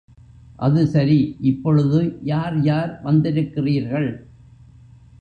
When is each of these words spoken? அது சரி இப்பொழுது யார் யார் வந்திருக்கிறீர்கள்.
அது 0.55 0.87
சரி 0.87 1.37
இப்பொழுது 1.41 2.19
யார் 2.23 2.61
யார் 2.61 3.01
வந்திருக்கிறீர்கள். 3.03 4.09